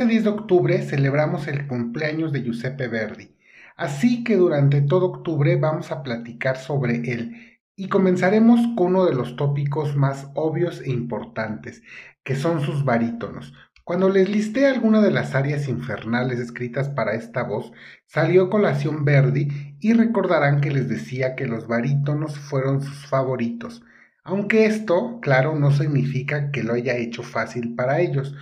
[0.00, 3.36] este 10 de octubre celebramos el cumpleaños de Giuseppe Verdi,
[3.76, 9.14] así que durante todo octubre vamos a platicar sobre él y comenzaremos con uno de
[9.14, 11.82] los tópicos más obvios e importantes,
[12.24, 13.52] que son sus barítonos.
[13.84, 17.70] Cuando les listé alguna de las áreas infernales escritas para esta voz,
[18.06, 23.82] salió colación Verdi y recordarán que les decía que los barítonos fueron sus favoritos.
[24.24, 28.34] Aunque esto, claro, no significa que lo haya hecho fácil para ellos,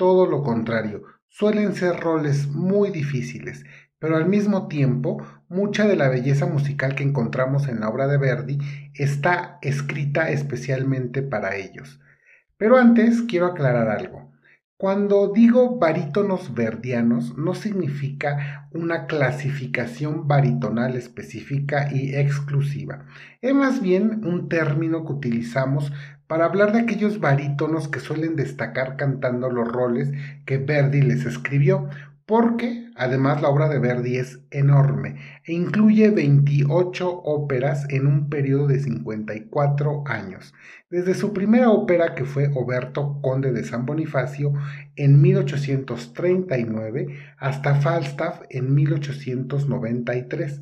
[0.00, 3.66] todo lo contrario, suelen ser roles muy difíciles,
[3.98, 8.16] pero al mismo tiempo, mucha de la belleza musical que encontramos en la obra de
[8.16, 8.56] Verdi
[8.94, 12.00] está escrita especialmente para ellos.
[12.56, 14.32] Pero antes quiero aclarar algo.
[14.80, 23.04] Cuando digo barítonos verdianos, no significa una clasificación baritonal específica y exclusiva.
[23.42, 25.92] Es más bien un término que utilizamos
[26.26, 30.12] para hablar de aquellos barítonos que suelen destacar cantando los roles
[30.46, 31.90] que Verdi les escribió,
[32.30, 38.68] porque además la obra de Verdi es enorme e incluye 28 óperas en un periodo
[38.68, 40.54] de 54 años,
[40.90, 44.52] desde su primera ópera que fue Oberto Conde de San Bonifacio
[44.94, 50.60] en 1839 hasta Falstaff en 1893.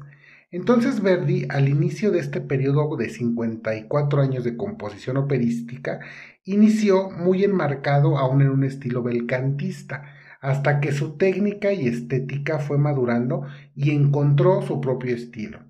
[0.50, 6.00] Entonces Verdi, al inicio de este periodo de 54 años de composición operística,
[6.44, 12.78] inició muy enmarcado aún en un estilo belcantista, hasta que su técnica y estética fue
[12.78, 15.60] madurando y encontró su propio estilo,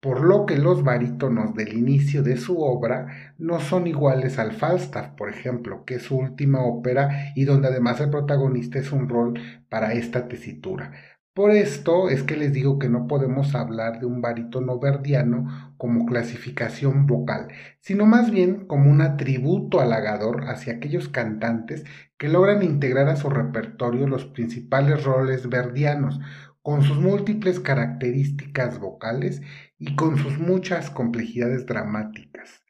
[0.00, 5.10] por lo que los barítonos del inicio de su obra no son iguales al Falstaff,
[5.16, 9.40] por ejemplo, que es su última ópera y donde además el protagonista es un rol
[9.68, 10.92] para esta tesitura.
[11.34, 16.04] Por esto es que les digo que no podemos hablar de un barítono verdiano como
[16.04, 17.48] clasificación vocal,
[17.80, 21.84] sino más bien como un atributo halagador hacia aquellos cantantes
[22.18, 26.20] que logran integrar a su repertorio los principales roles verdianos,
[26.60, 29.40] con sus múltiples características vocales
[29.78, 32.62] y con sus muchas complejidades dramáticas.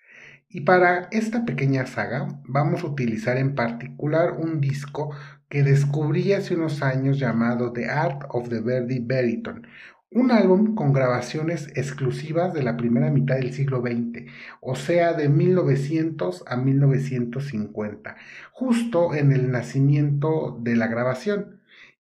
[0.49, 5.11] Y para esta pequeña saga vamos a utilizar en particular un disco
[5.53, 9.69] que descubrí hace unos años llamado The Art of the Verdi Baritone,
[10.11, 14.31] un álbum con grabaciones exclusivas de la primera mitad del siglo XX,
[14.63, 18.17] o sea, de 1900 a 1950,
[18.51, 21.61] justo en el nacimiento de la grabación.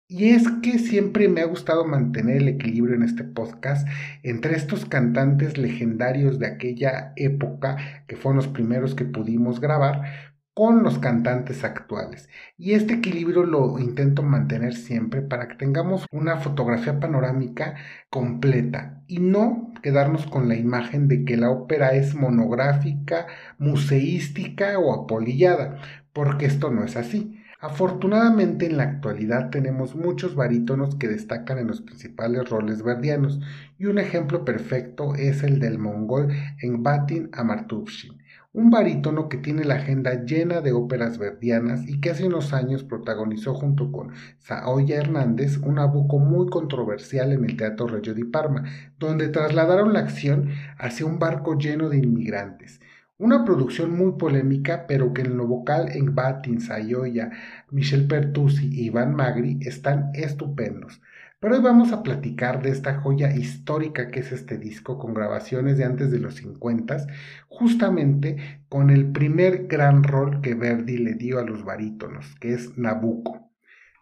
[0.09, 3.87] Y es que siempre me ha gustado mantener el equilibrio en este podcast
[4.25, 7.77] entre estos cantantes legendarios de aquella época,
[8.09, 10.28] que fueron los primeros que pudimos grabar,
[10.59, 12.29] con los cantantes actuales.
[12.57, 17.77] Y este equilibrio lo intento mantener siempre para que tengamos una fotografía panorámica
[18.11, 24.93] completa y no quedarnos con la imagen de que la ópera es monográfica, museística o
[24.93, 25.79] apolillada,
[26.13, 27.41] porque esto no es así.
[27.61, 33.39] Afortunadamente en la actualidad tenemos muchos barítonos que destacan en los principales roles verdianos
[33.79, 38.19] y un ejemplo perfecto es el del mongol en Batin Amartuvshin
[38.59, 42.83] un barítono que tiene la agenda llena de óperas verdianas y que hace unos años
[42.83, 44.11] protagonizó junto con
[44.41, 48.65] Saoya Hernández un abuco muy controversial en el Teatro Regio di Parma,
[48.99, 52.81] donde trasladaron la acción hacia un barco lleno de inmigrantes.
[53.17, 57.31] Una producción muy polémica, pero que en lo vocal en Batin, Sayoya,
[57.71, 61.01] Michel Pertusi y Iván Magri están estupendos.
[61.41, 65.79] Pero hoy vamos a platicar de esta joya histórica que es este disco con grabaciones
[65.79, 67.07] de antes de los 50,
[67.47, 72.77] justamente con el primer gran rol que Verdi le dio a los barítonos, que es
[72.77, 73.53] Nabucco.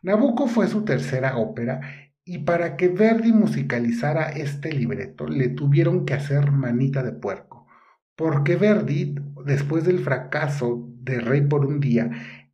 [0.00, 1.82] Nabucco fue su tercera ópera
[2.24, 7.66] y para que Verdi musicalizara este libreto le tuvieron que hacer manita de puerco,
[8.16, 9.14] porque Verdi,
[9.44, 12.10] después del fracaso de Rey por un día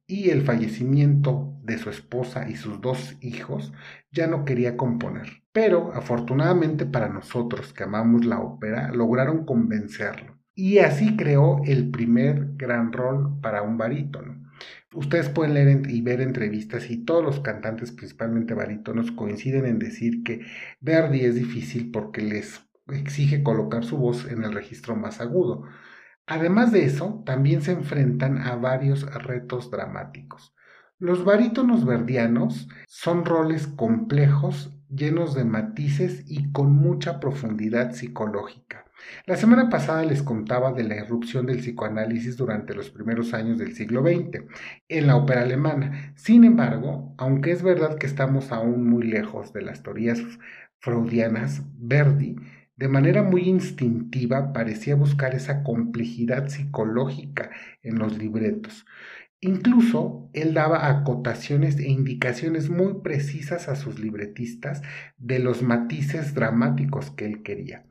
[0.06, 3.72] y el fallecimiento de su esposa y sus dos hijos,
[4.10, 5.42] ya no quería componer.
[5.52, 10.38] Pero afortunadamente para nosotros que amamos la ópera, lograron convencerlo.
[10.54, 14.42] Y así creó el primer gran rol para un barítono.
[14.94, 20.22] Ustedes pueden leer y ver entrevistas y todos los cantantes, principalmente barítonos, coinciden en decir
[20.22, 20.42] que
[20.80, 25.64] Verdi es difícil porque les exige colocar su voz en el registro más agudo.
[26.32, 30.54] Además de eso, también se enfrentan a varios retos dramáticos.
[30.98, 38.86] Los barítonos verdianos son roles complejos, llenos de matices y con mucha profundidad psicológica.
[39.26, 43.74] La semana pasada les contaba de la irrupción del psicoanálisis durante los primeros años del
[43.74, 44.44] siglo XX
[44.88, 46.14] en la ópera alemana.
[46.16, 50.22] Sin embargo, aunque es verdad que estamos aún muy lejos de las teorías
[50.78, 52.36] freudianas, Verdi
[52.82, 57.50] de manera muy instintiva parecía buscar esa complejidad psicológica
[57.82, 58.84] en los libretos
[59.44, 64.82] Incluso él daba acotaciones e indicaciones muy precisas a sus libretistas
[65.18, 67.84] de los matices dramáticos que él quería.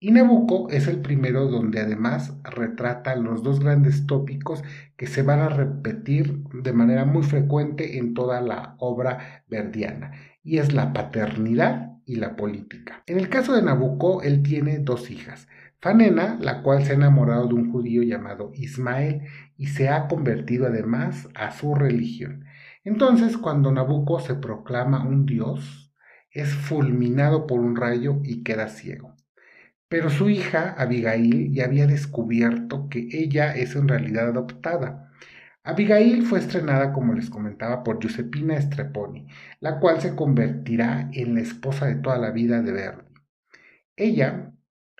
[0.00, 4.64] Y Nabucco es el primero donde además retrata los dos grandes tópicos
[4.96, 10.12] que se van a repetir de manera muy frecuente en toda la obra verdiana,
[10.42, 13.02] y es la paternidad y la política.
[13.06, 15.48] En el caso de Nabucco, él tiene dos hijas,
[15.80, 19.22] Fanena, la cual se ha enamorado de un judío llamado Ismael
[19.58, 22.46] y se ha convertido además a su religión.
[22.84, 25.92] Entonces, cuando Nabucco se proclama un dios,
[26.30, 29.14] es fulminado por un rayo y queda ciego.
[29.88, 35.03] Pero su hija, Abigail, ya había descubierto que ella es en realidad adoptada.
[35.64, 39.26] Abigail fue estrenada, como les comentaba, por Giuseppina Streponi,
[39.60, 43.02] la cual se convertirá en la esposa de toda la vida de Verdi.
[43.96, 44.54] Ella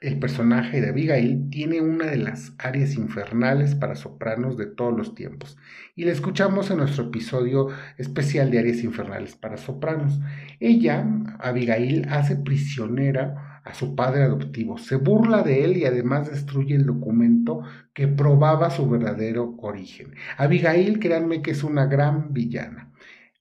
[0.05, 5.15] el personaje de Abigail tiene una de las áreas infernales para sopranos de todos los
[5.15, 5.57] tiempos,
[5.95, 10.21] y la escuchamos en nuestro episodio especial de áreas infernales para sopranos.
[10.61, 11.07] Ella,
[11.39, 16.87] Abigail, hace prisionera a su padre adoptivo, se burla de él y además destruye el
[16.87, 17.63] documento
[17.95, 20.15] que probaba su verdadero origen.
[20.37, 22.93] Abigail, créanme que es una gran villana.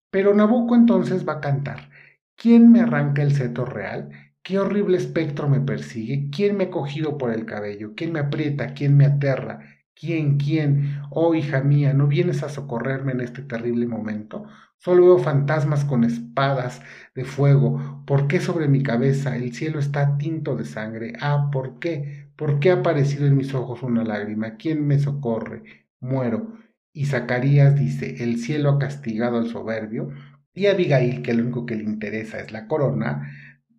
[0.10, 1.90] Pero Nabucco entonces va a cantar.
[2.36, 4.12] ¿Quién me arranca el cetro real?
[4.42, 6.30] ¿Qué horrible espectro me persigue?
[6.32, 7.94] ¿Quién me ha cogido por el cabello?
[7.96, 8.74] ¿Quién me aprieta?
[8.74, 9.73] ¿Quién me aterra?
[9.96, 10.38] ¿Quién?
[10.38, 11.02] ¿Quién?
[11.12, 14.46] Oh, hija mía, ¿no vienes a socorrerme en este terrible momento?
[14.78, 16.82] Solo veo fantasmas con espadas
[17.16, 18.04] de fuego.
[18.06, 21.14] ¿Por qué sobre mi cabeza el cielo está tinto de sangre?
[21.22, 22.30] Ah, ¿por qué?
[22.36, 24.58] ¿Por qué ha aparecido en mis ojos una lágrima?
[24.58, 25.64] ¿Quién me socorre?
[26.00, 26.54] Muero.
[26.92, 30.10] Y Zacarías dice, el cielo ha castigado al soberbio.
[30.54, 33.32] Y Abigail, que lo único que le interesa es la corona,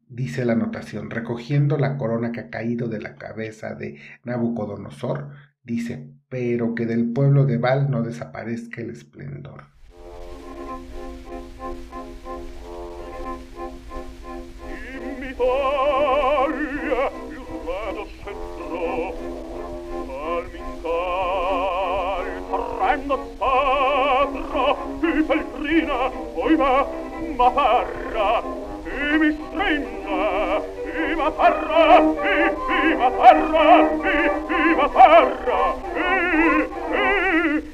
[0.08, 5.30] dice la anotación, recogiendo la corona que ha caído de la cabeza de Nabucodonosor,
[5.64, 9.74] dice, pero que del pueblo de Baal no desaparezca el esplendor.
[31.14, 33.88] viva terra, viva terra,
[34.48, 36.18] viva terra, viva
[36.88, 37.73] terra,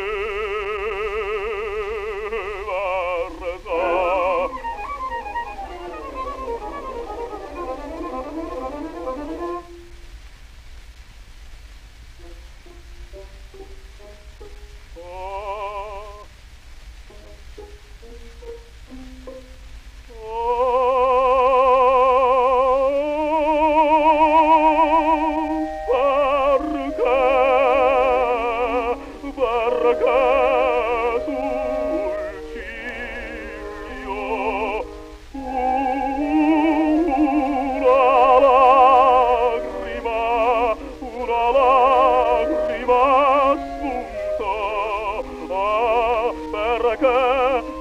[46.93, 47.71] Escuchamos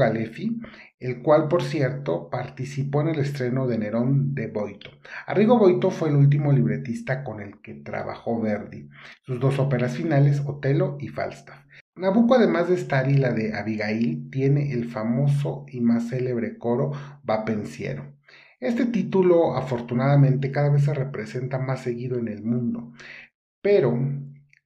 [0.00, 0.60] Galefi,
[0.98, 4.90] el cual, por cierto, participó en el estreno de Nerón de Boito.
[5.26, 8.88] Arrigo Boito fue el último libretista con el que trabajó Verdi,
[9.22, 11.64] sus dos óperas finales, Otelo y Falstaff.
[11.94, 16.92] Nabucco, además de estar y la de Abigail, tiene el famoso y más célebre coro
[17.28, 18.16] Va Pensiero.
[18.58, 22.92] Este título afortunadamente cada vez se representa más seguido en el mundo,
[23.62, 23.98] pero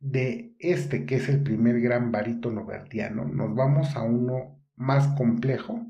[0.00, 5.86] de este que es el primer gran barítono verdiano nos vamos a uno más complejo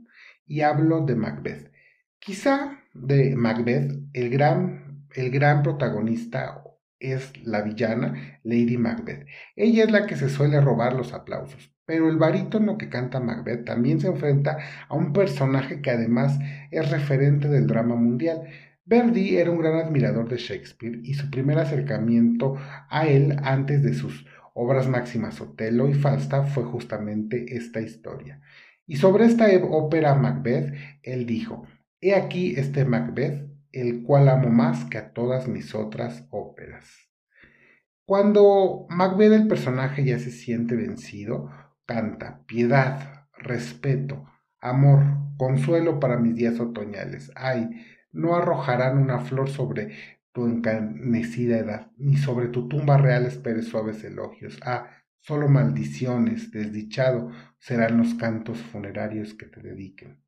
[0.47, 1.73] y hablo de Macbeth.
[2.19, 6.63] Quizá de Macbeth el gran, el gran protagonista
[6.99, 9.27] es la villana Lady Macbeth.
[9.57, 13.65] Ella es la que se suele robar los aplausos, pero el barítono que canta Macbeth
[13.65, 16.39] también se enfrenta a un personaje que además
[16.71, 18.45] es referente del drama mundial.
[18.87, 22.57] Verdi era un gran admirador de Shakespeare y su primer acercamiento
[22.89, 28.41] a él antes de sus obras máximas Otelo y Falstaff fue justamente esta historia.
[28.87, 31.67] Y sobre esta ópera Macbeth, él dijo,
[32.01, 36.91] He aquí este Macbeth, el cual amo más que a todas mis otras óperas.
[38.05, 41.51] Cuando Macbeth el personaje ya se siente vencido,
[41.87, 44.29] canta piedad, respeto,
[44.61, 45.03] amor,
[45.39, 47.33] consuelo para mis días otoñales.
[47.35, 47.71] Ay,
[48.13, 49.93] no arrojarán una flor sobre
[50.33, 54.61] tu encanecida edad, ni sobre tu tumba real esperes suaves elogios.
[54.63, 54.89] Ah,
[55.27, 60.23] solo maldiciones, desdichado, serán los cantos funerarios que te dediquen.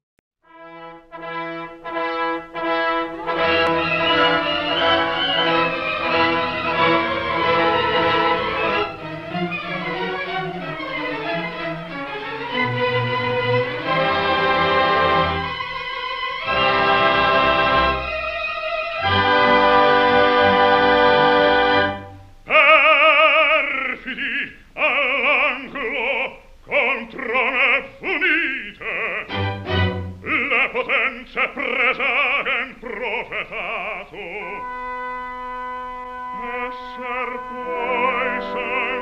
[31.57, 34.17] presagem profetato,
[36.69, 38.96] esser poi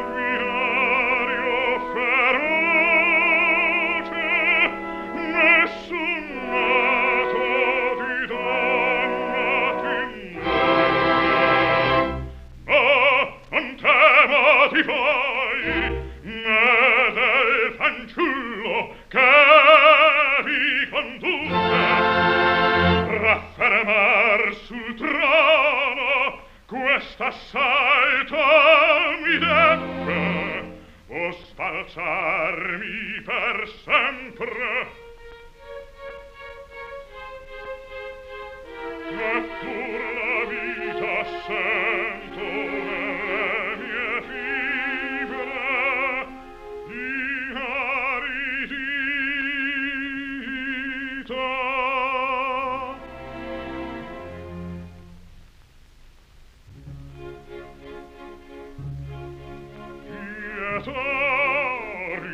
[60.84, 62.28] peccatori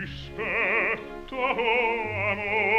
[0.00, 2.71] dispetto amor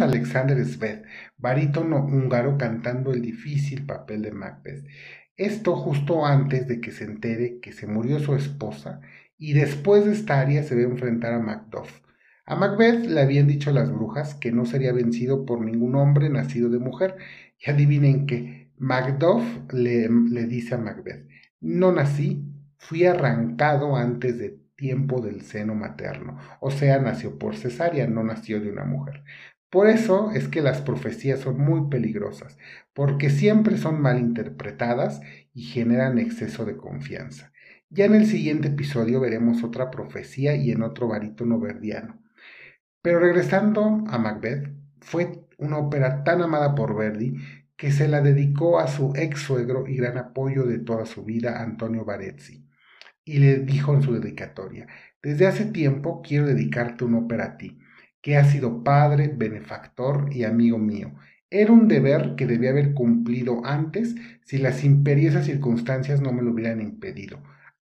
[0.00, 1.02] Alexander Sved,
[1.36, 4.86] barítono húngaro, cantando el difícil papel de Macbeth.
[5.36, 9.00] Esto justo antes de que se entere que se murió su esposa
[9.38, 12.00] y después de esta área se ve enfrentar a Macduff.
[12.44, 16.70] A Macbeth le habían dicho las brujas que no sería vencido por ningún hombre nacido
[16.70, 17.16] de mujer.
[17.58, 21.28] Y adivinen que Macduff le, le dice a Macbeth,
[21.60, 22.44] no nací,
[22.78, 28.60] fui arrancado antes de tiempo del seno materno, o sea, nació por cesárea, no nació
[28.60, 29.22] de una mujer.
[29.72, 32.58] Por eso es que las profecías son muy peligrosas,
[32.92, 35.22] porque siempre son mal interpretadas
[35.54, 37.54] y generan exceso de confianza.
[37.88, 42.22] Ya en el siguiente episodio veremos otra profecía y en otro barítono verdiano.
[43.00, 44.68] Pero regresando a Macbeth,
[45.00, 47.38] fue una ópera tan amada por Verdi
[47.74, 51.62] que se la dedicó a su ex suegro y gran apoyo de toda su vida,
[51.62, 52.68] Antonio Barezzi
[53.24, 54.86] y le dijo en su dedicatoria,
[55.22, 57.78] desde hace tiempo quiero dedicarte una ópera a ti,
[58.22, 61.12] que has sido padre, benefactor y amigo mío.
[61.50, 66.52] Era un deber que debía haber cumplido antes si las imperiosas circunstancias no me lo
[66.52, 67.42] hubieran impedido.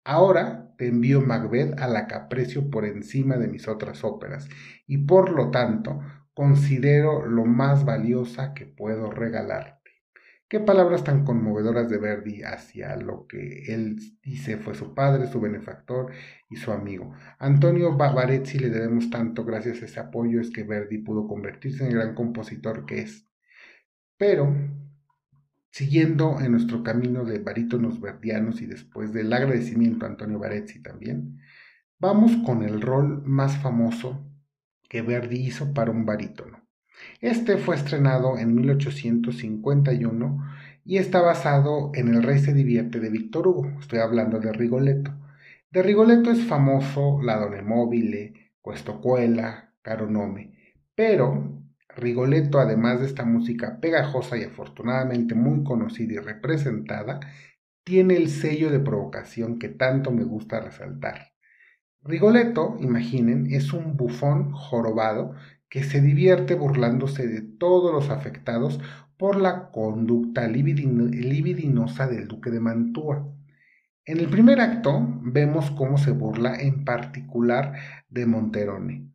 [0.04, 4.48] Ahora te envío Macbeth a la que aprecio por encima de mis otras óperas
[4.86, 6.00] y por lo tanto
[6.34, 9.73] considero lo más valiosa que puedo regalar.
[10.46, 15.40] Qué palabras tan conmovedoras de Verdi hacia lo que él dice fue su padre, su
[15.40, 16.12] benefactor
[16.50, 17.14] y su amigo.
[17.38, 21.92] Antonio Barezzi le debemos tanto gracias a ese apoyo es que Verdi pudo convertirse en
[21.92, 23.26] el gran compositor que es.
[24.18, 24.54] Pero,
[25.70, 31.38] siguiendo en nuestro camino de barítonos verdianos y después del agradecimiento a Antonio Barezzi también,
[31.98, 34.30] vamos con el rol más famoso
[34.90, 36.63] que Verdi hizo para un barítono.
[37.20, 40.44] Este fue estrenado en 1851
[40.84, 43.72] y está basado en El Rey se divierte de Víctor Hugo.
[43.80, 45.12] Estoy hablando de Rigoletto.
[45.70, 50.54] De Rigoletto es famoso La Donna Mobile, Cuestocuela, Caronome.
[50.94, 51.62] Pero
[51.96, 57.20] Rigoletto, además de esta música pegajosa y afortunadamente muy conocida y representada,
[57.84, 61.32] tiene el sello de provocación que tanto me gusta resaltar.
[62.02, 65.34] Rigoletto, imaginen, es un bufón jorobado
[65.74, 68.78] que se divierte burlándose de todos los afectados
[69.16, 73.28] por la conducta libidinosa del duque de Mantua.
[74.04, 77.72] En el primer acto vemos cómo se burla en particular
[78.08, 79.10] de Monterone.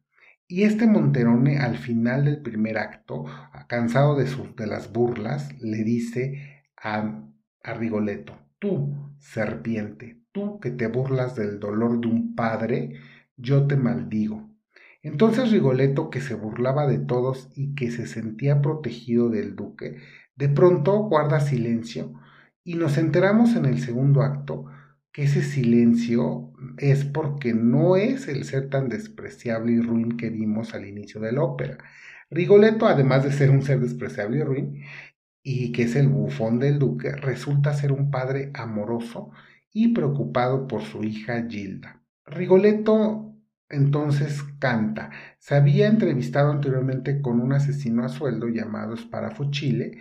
[0.49, 3.23] Y este Monterone al final del primer acto,
[3.69, 7.23] cansado de, sus, de las burlas, le dice a,
[7.63, 12.95] a Rigoletto, tú, serpiente, tú que te burlas del dolor de un padre,
[13.37, 14.48] yo te maldigo.
[15.01, 19.97] Entonces Rigoletto, que se burlaba de todos y que se sentía protegido del duque,
[20.35, 22.13] de pronto guarda silencio
[22.63, 24.65] y nos enteramos en el segundo acto
[25.11, 30.73] que ese silencio es porque no es el ser tan despreciable y ruin que vimos
[30.73, 31.77] al inicio de la ópera.
[32.29, 34.83] Rigoletto, además de ser un ser despreciable y ruin,
[35.41, 39.31] y que es el bufón del duque, resulta ser un padre amoroso
[39.73, 42.03] y preocupado por su hija Gilda.
[42.25, 43.28] Rigoletto
[43.69, 45.11] entonces canta.
[45.39, 49.99] Se había entrevistado anteriormente con un asesino a sueldo llamado Sparafucile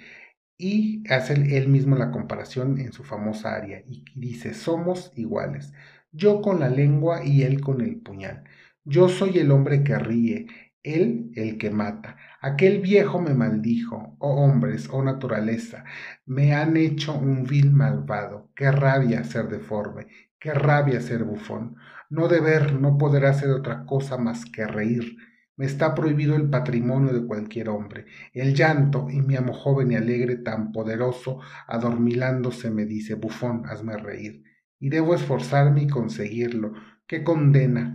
[0.56, 5.72] y hace él mismo la comparación en su famosa aria y dice, somos iguales,
[6.10, 8.44] yo con la lengua y él con el puñal.
[8.84, 10.46] Yo soy el hombre que ríe,
[10.82, 12.16] él el que mata.
[12.40, 15.84] Aquel viejo me maldijo, oh hombres, oh naturaleza,
[16.24, 20.06] me han hecho un vil malvado, qué rabia ser deforme,
[20.38, 21.76] qué rabia ser bufón.
[22.10, 25.18] No deber, no poder hacer otra cosa más que reír.
[25.56, 28.06] Me está prohibido el patrimonio de cualquier hombre.
[28.32, 33.98] El llanto, y mi amo joven y alegre, tan poderoso, adormilándose me dice, bufón, hazme
[33.98, 34.42] reír.
[34.80, 36.72] Y debo esforzarme y conseguirlo.
[37.06, 37.94] ¡Qué condena!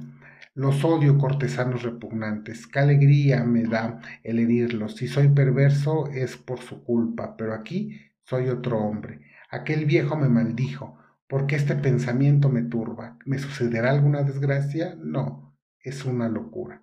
[0.54, 2.68] Los odio, cortesanos repugnantes.
[2.68, 4.98] Qué alegría me da el herirlos.
[4.98, 9.22] Si soy perverso es por su culpa, pero aquí soy otro hombre.
[9.50, 13.18] Aquel viejo me maldijo porque este pensamiento me turba.
[13.26, 14.96] ¿Me sucederá alguna desgracia?
[14.98, 16.82] No, es una locura.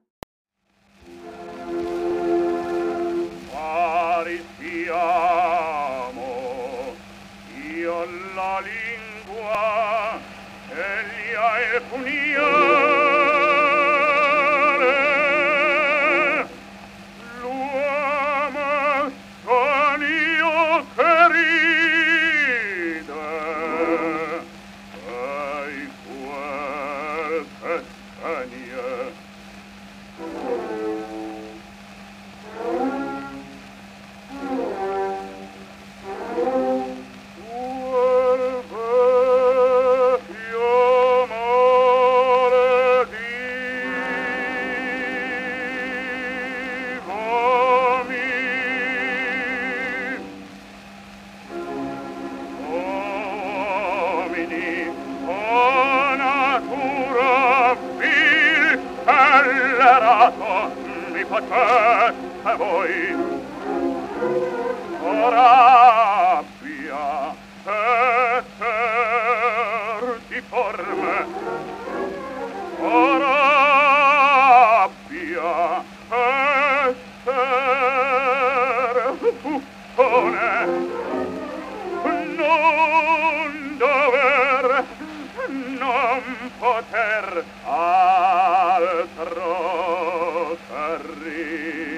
[91.21, 91.90] dream.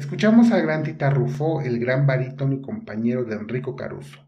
[0.00, 1.12] Escuchamos al gran Tita
[1.62, 4.18] el gran barítono y compañero de Enrico Caruso.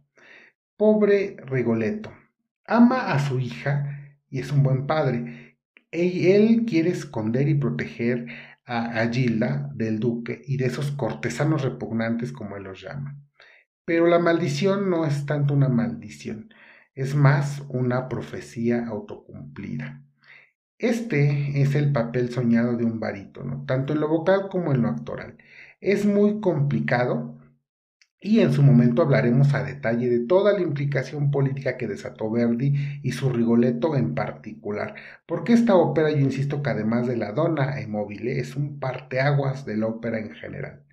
[0.76, 2.12] Pobre Rigoletto.
[2.66, 5.56] Ama a su hija y es un buen padre.
[5.90, 8.26] Él, quiere esconder y proteger
[8.66, 13.18] a, a Gilda del duque y de esos cortesanos repugnantes como él los llama.
[13.86, 16.50] Pero la maldición no es tanto una maldición,
[16.94, 20.02] es más una profecía autocumplida.
[20.76, 24.88] Este es el papel soñado de un barítono, tanto en lo vocal como en lo
[24.88, 25.38] actoral.
[25.82, 27.36] Es muy complicado
[28.20, 33.00] y en su momento hablaremos a detalle de toda la implicación política que desató Verdi
[33.02, 34.94] y su Rigoletto en particular,
[35.26, 39.66] porque esta ópera, yo insisto que además de la Donna e Mobile, es un parteaguas
[39.66, 40.84] de la ópera en general.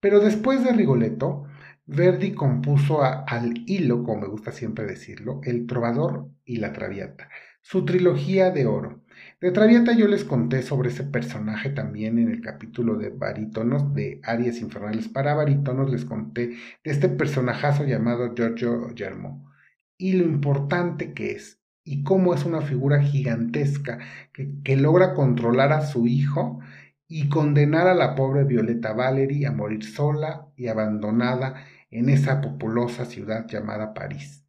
[0.00, 1.44] Pero después de Rigoletto,
[1.86, 7.28] Verdi compuso al hilo, como me gusta siempre decirlo, El Trovador y la Traviata,
[7.68, 9.02] su trilogía de oro.
[9.42, 14.22] De Traviata yo les conté sobre ese personaje también en el capítulo de barítonos, de
[14.24, 16.48] Arias Infernales para barítonos, les conté
[16.82, 19.52] de este personajazo llamado Giorgio Germo
[19.98, 23.98] y lo importante que es y cómo es una figura gigantesca
[24.32, 26.60] que, que logra controlar a su hijo
[27.06, 33.04] y condenar a la pobre Violeta Valery a morir sola y abandonada en esa populosa
[33.04, 34.46] ciudad llamada París.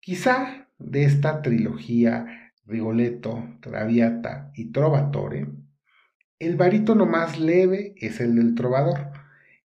[0.00, 5.48] Quizá de esta trilogía Rigoletto, Traviata y Trovatore,
[6.38, 9.10] el barítono más leve es el del trovador.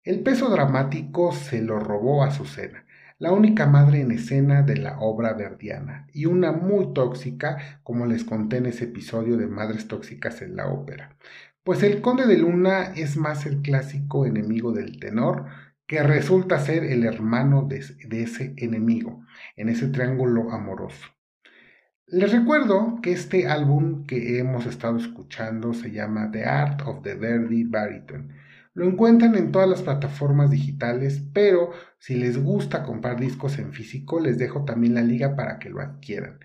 [0.04, 2.86] El peso dramático se lo robó a Azucena.
[3.18, 8.24] la única madre en escena de la obra verdiana, y una muy tóxica, como les
[8.24, 11.16] conté en ese episodio de Madres Tóxicas en la ópera.
[11.62, 15.46] Pues el conde de Luna es más el clásico enemigo del tenor,
[15.86, 17.78] que resulta ser el hermano de,
[18.22, 19.24] ese enemigo,
[19.56, 21.06] en ese triángulo amoroso.
[22.06, 27.14] Les recuerdo que este álbum que hemos estado escuchando se llama The Art of the
[27.14, 28.28] Verdi Baritone.
[28.74, 34.18] Lo encuentran en todas las plataformas digitales, pero si les gusta comprar discos en físico,
[34.18, 36.38] les dejo también la liga para que lo adquieran.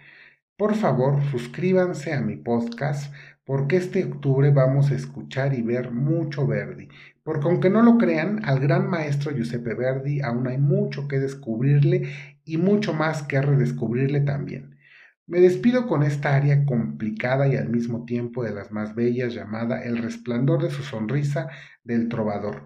[0.57, 3.13] Por favor, suscríbanse a mi podcast
[3.45, 6.89] porque este octubre vamos a escuchar y ver mucho Verdi.
[7.27, 12.09] Porque aunque no lo crean, al gran maestro Giuseppe Verdi aún hay mucho que descubrirle
[12.45, 14.77] y mucho más que redescubrirle también.
[15.25, 19.83] Me despido con esta aria complicada y al mismo tiempo de las más bellas llamada
[19.83, 21.49] El resplandor de su sonrisa
[21.83, 22.65] del trovador,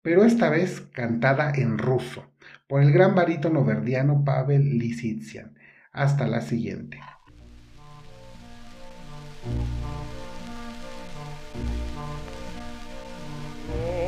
[0.00, 2.32] pero esta vez cantada en ruso
[2.66, 5.54] por el gran barítono verdiano Pavel Lisitsian.
[5.92, 6.98] Hasta la siguiente.
[13.70, 14.07] Oh.